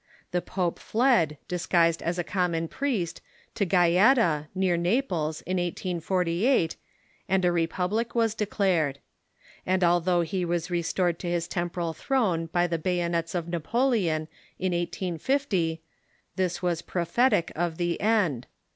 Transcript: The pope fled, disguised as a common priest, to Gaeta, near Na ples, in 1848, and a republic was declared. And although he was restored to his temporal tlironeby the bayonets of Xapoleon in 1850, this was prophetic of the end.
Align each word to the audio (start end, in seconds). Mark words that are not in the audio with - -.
The 0.31 0.41
pope 0.41 0.79
fled, 0.79 1.37
disguised 1.47 2.01
as 2.01 2.17
a 2.17 2.23
common 2.23 2.67
priest, 2.67 3.21
to 3.53 3.65
Gaeta, 3.65 4.47
near 4.55 4.75
Na 4.75 4.99
ples, 5.07 5.41
in 5.43 5.57
1848, 5.57 6.75
and 7.29 7.45
a 7.45 7.51
republic 7.51 8.15
was 8.15 8.33
declared. 8.33 8.97
And 9.63 9.83
although 9.83 10.21
he 10.21 10.43
was 10.43 10.71
restored 10.71 11.19
to 11.19 11.29
his 11.29 11.47
temporal 11.47 11.93
tlironeby 11.93 12.67
the 12.71 12.79
bayonets 12.79 13.35
of 13.35 13.45
Xapoleon 13.45 14.27
in 14.57 14.71
1850, 14.73 15.83
this 16.35 16.63
was 16.63 16.81
prophetic 16.81 17.51
of 17.55 17.77
the 17.77 18.01
end. 18.01 18.47